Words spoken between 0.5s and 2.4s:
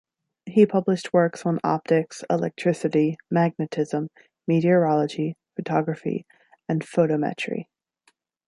published works on optics,